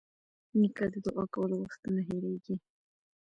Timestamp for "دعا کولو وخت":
1.05-1.81